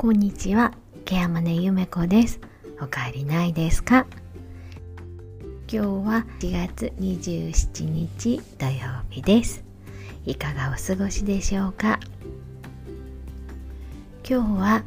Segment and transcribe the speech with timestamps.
[0.00, 0.72] こんにちは、
[1.04, 2.40] ケアマネゆめこです。
[2.80, 4.06] お帰りないですか？
[5.68, 9.62] 今日は4月27日土曜日です。
[10.24, 12.00] いかがお過ごしでしょうか？
[14.26, 14.82] 今日は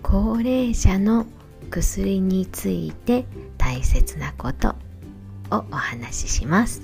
[0.00, 1.26] 高齢者の
[1.68, 3.26] 薬について
[3.58, 4.76] 大切なこと
[5.50, 6.82] をお話しします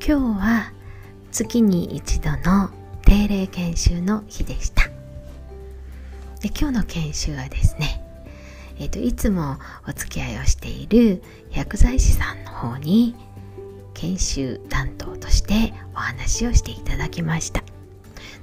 [0.00, 0.72] 今日は
[1.30, 2.70] 月に一度の
[3.12, 4.84] 定例研修の日でした。
[6.40, 8.02] で今日の研修はですね
[8.78, 13.14] えーと、いつもお付き合いをしている薬剤師さんの方に
[13.92, 17.62] 研修担当としてお話をしていただきました。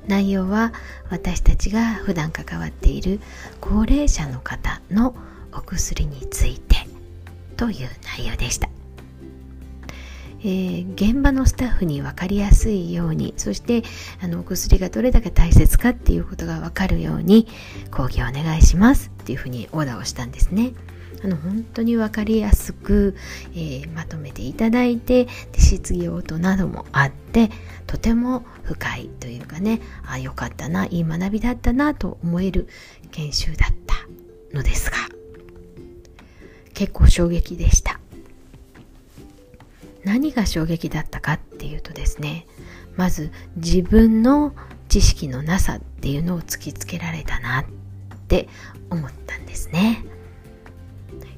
[0.07, 0.71] 内容は
[1.09, 3.19] 私たちが普段関わっている
[3.59, 5.15] 高齢者の方の
[5.51, 6.75] お薬について
[7.57, 8.69] という内容でした。
[10.41, 13.83] えー、現場のスタッフに分かりやすいようにそして
[14.21, 17.47] あのお薬がどれだけ大切かっていうことが分かるように
[17.91, 20.73] 講義をお願いしますっていうふうにオーダーをしたんですね。
[21.21, 23.15] あの本当に分かりやすく、
[23.53, 27.49] えー、まとめていただいてで質疑応答などもあって
[27.87, 32.69] とても深いというかねあよかったないい学びだったなと思える
[33.11, 33.95] 研修だった
[34.55, 34.97] のですが
[36.73, 37.98] 結構衝撃でした
[40.03, 42.47] 何が衝撃だったかっていうとですね
[42.95, 44.53] まず自分の
[44.87, 47.65] 知識のなさっていうのを突きつけられたなっ
[48.27, 48.49] て
[48.89, 50.03] 思ったんですね。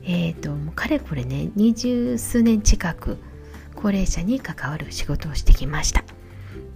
[0.03, 3.17] えっ、ー、ともうかれこれね二十数年近く
[3.75, 6.03] 高齢者に関わる仕事をしてきました。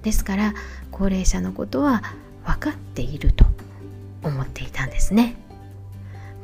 [0.03, 0.53] ですから
[0.91, 2.03] 高齢者のことは
[2.45, 3.45] 分かっていると
[4.21, 5.35] 思っていたんですね。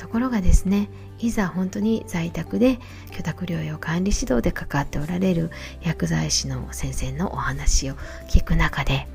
[0.01, 2.79] ところがですねいざ本当に在宅で
[3.11, 5.51] 居宅療養管理指導で関わっておられる
[5.83, 7.93] 薬剤師の先生のお話を
[8.27, 9.07] 聞く中で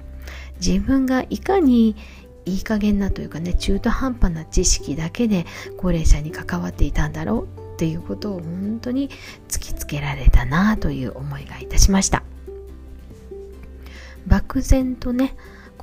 [0.64, 1.96] 自分がいかに
[2.44, 5.44] いい加減なというかね中途半端な知識だけで
[5.76, 9.10] 高齢者に関わっていたんだろうっていうことを本当に
[9.48, 12.22] 突きつけられたなという思いがいたしました。
[14.28, 15.34] 漠然とね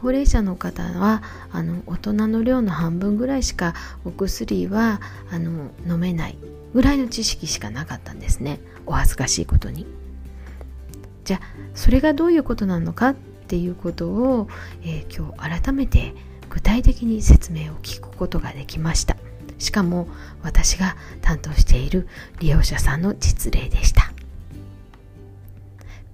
[0.04, 5.00] 高齢者の方はあの大人の量の半分ぐらいしかお薬は
[5.32, 6.38] あの飲めない
[6.74, 8.60] ぐらいの知識しかなかったんですね。
[8.86, 9.88] お恥ずかしいことに。
[11.24, 11.42] じゃあ
[11.74, 13.12] それがどういうことなのか？
[13.12, 13.16] っ
[13.48, 14.50] ていうことを、
[14.82, 16.14] えー、今日改めて
[16.50, 19.16] 具体的に説明を聞くことができました。
[19.58, 20.10] しかも
[20.42, 22.10] 私が担当している
[22.42, 24.12] 利用者さんの実例でした。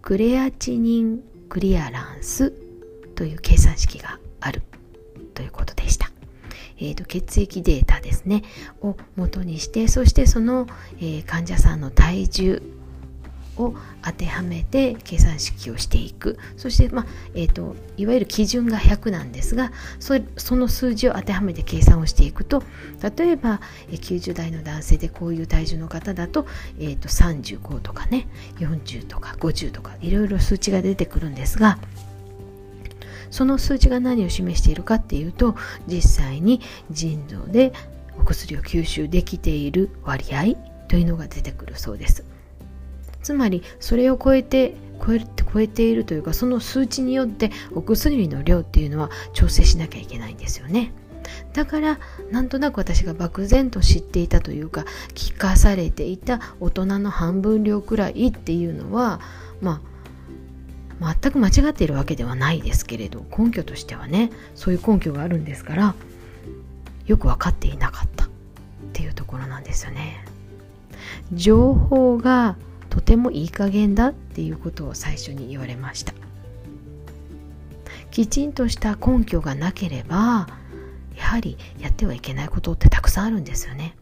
[0.03, 2.53] クレアチニンクリアランス
[3.19, 4.61] という計算式がある
[5.33, 6.09] ということでした。
[6.77, 8.43] えーと、血液データですね
[8.81, 10.67] を元にしてそしてその、
[10.99, 12.61] えー、患者さんの体重
[13.57, 22.63] を当てはめて計算式をしていくそして、まあえーと、いわゆる基準が100なんですがその数字を当てはめて計算をしていくと
[23.17, 23.59] 例えば、
[23.91, 26.47] え、90代の男性でこういう体重の方だと,、
[26.79, 28.29] えーと35とかね
[28.59, 31.79] 40とか50とかいろいろ数値が出てくるんですが
[33.29, 35.55] その数値が何を示しているかっていうと
[35.87, 37.73] 実際に腎臓で
[38.19, 40.55] お薬を吸収できている割合
[40.87, 42.25] というのが出てくるそうです。
[43.21, 44.75] つまりそれを超えて
[45.05, 50.91] 超えて超えているというかその数値によってお薬の量っていうのは調整しなきゃいけないんですよね。
[51.53, 51.99] だから
[52.31, 59.19] なんとなく私が漠然と知っていたというか聞かされていた大人の半分量くらいっていうのは
[59.61, 59.98] まあ
[61.01, 65.95] 全く間違っているわけではないですけれど根拠としてはねそういう根拠があるんですから
[67.05, 68.29] よく分かっていなかったっ
[68.93, 70.25] ていうところなんですよね。
[71.33, 72.55] 情報が
[72.89, 76.13] とてもいい加減だっていうことを最初に言われました。
[78.11, 80.47] きちんとした根拠がなければ
[81.15, 83.95] やはりやってはいけないことってたくさんあるんですよね。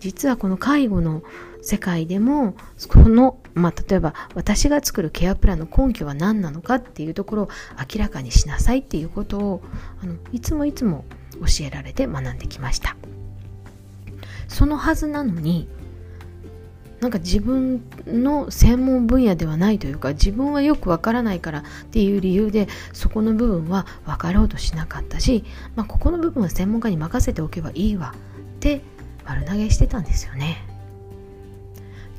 [0.00, 1.22] 実はこの介護の
[1.62, 2.54] 世界でも
[2.88, 7.48] この、まあ、例えば私が作るケアプランの根拠は何なのかっていうところを
[7.78, 9.62] 明らかにしなさいっていうことを
[10.02, 11.04] あのいつもいつも
[11.40, 12.96] 教えられて学んできました
[14.48, 15.68] そのはずなのに
[17.00, 25.44] なんか自分の専門分野ではないというか自分はよくわからないからっていう理由でそこの部分は分かろうとしなかったし、
[25.74, 28.14] まあ、ここの部分は専門家に任せておけばいいわ
[28.56, 28.82] って
[29.24, 30.71] 丸投げしてたんですよね。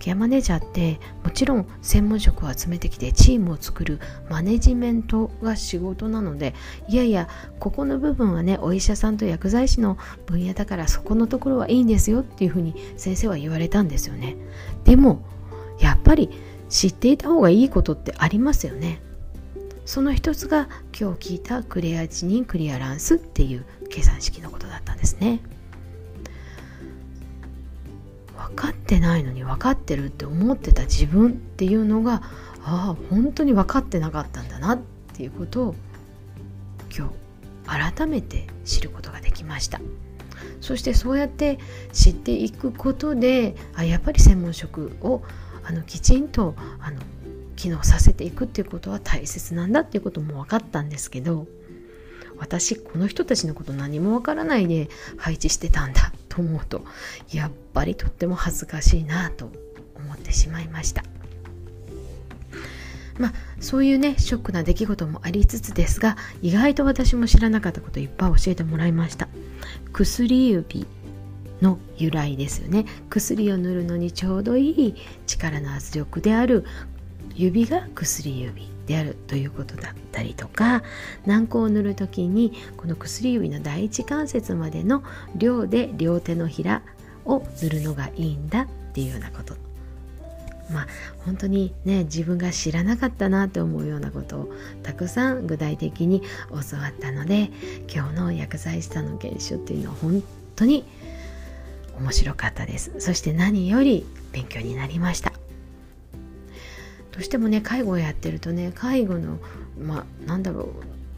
[0.04, 6.54] ケアマネージャーってもちろん専門職を集めてきてチームを作るマネジメントが仕事なので
[6.90, 7.30] いやいや
[7.62, 14.36] ここの部分はねお医者さんと薬剤師の分野だからそこのところはいいんですよっていうふうに先生は言われたんですよね。
[14.84, 15.24] でも
[15.80, 16.30] やっぱり
[16.68, 19.02] 知っていた方がいいことってありますよね。
[19.86, 20.68] その一つが
[21.00, 25.40] 今日聞いたクレアチニンクリアランスっていう計算式のことだったんですね。
[28.38, 32.22] 分かってないのに分かってるって思ってた自分っていうのが
[32.64, 34.80] ああ本当に分かってなかったんだなっ
[35.14, 35.76] ていうことを
[36.96, 37.10] 今
[37.66, 39.80] 日改めて知ることができました。
[40.62, 41.60] そしてそうやって
[41.92, 45.22] 知っていくことであやっぱり専門職を
[45.64, 47.00] あのきちんとあの
[47.56, 51.48] 機能させていくっていうことは大切なんだっていうことも分かったんですけど
[52.38, 56.12] 私この人たちのこと何もわからないで配置してたんだ。
[56.34, 56.84] と思うと
[57.32, 59.52] やっぱりとっても恥ずかしいなと
[59.96, 61.04] 思ってしまいました。
[63.20, 69.28] まあそういうねショックな出来事もありつつですが意外と私も知らなかったこといっぱい教えてもらいました。
[69.92, 70.88] 薬指
[71.62, 72.86] の由来ですよね。
[73.12, 74.96] 薬を塗るのにちょうどいい
[75.28, 76.66] 力の圧力である
[77.36, 78.73] 指が薬指。
[78.86, 80.84] であるということだったりとか
[81.26, 85.04] 軟膏を塗る時にこの薬指の第一関節までの
[85.36, 86.82] 量で両手のひら
[87.26, 89.56] を塗るのがいいんだっていうようなこと。
[90.72, 90.88] まあ
[91.26, 97.52] 本当にね自分が知らなかったなって思うようなことをたくさん具体的に教わったので
[97.94, 100.24] 今日の薬剤師さんの研修っていうのは本
[100.56, 100.86] 当に
[102.00, 102.92] 面白かったです。
[103.00, 105.43] そして何より勉強になりました。
[107.14, 109.38] どうしてもね介護をやってるとね介護の
[109.80, 110.74] まあなんだろ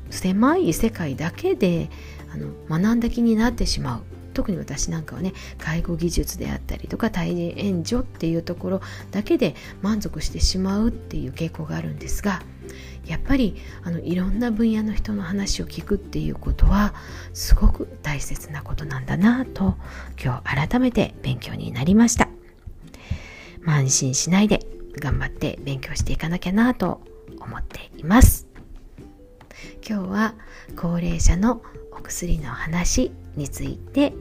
[0.09, 1.89] う狭い世界だけで
[2.33, 4.01] あの学んだ気になってしまう
[4.33, 8.81] 特に私なんかはね介護技術であったりとか対人援助っていうところ
[9.11, 12.41] だけで満足してしまうっていう傾向があるんですが
[13.05, 16.93] やっぱりあのいろんな分野の人の話を聞くっていうことは
[17.33, 19.75] すごく大切なことなんだなと
[20.21, 22.27] 今日改めて勉強になりました。
[23.61, 27.01] まあ、安心しないで頑張って勉強していかなきゃなと
[27.39, 28.47] 思っています。
[29.87, 30.35] 今日は
[30.75, 31.61] 高齢者の
[31.91, 34.13] お薬の話について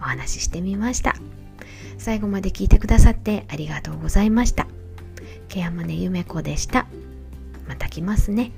[0.00, 1.14] お話ししてみました。
[1.98, 4.66] 最後まで聞いてくださってありがとうございました。
[5.48, 6.86] ケアマネゆめこでした。
[7.68, 8.52] また来ますね。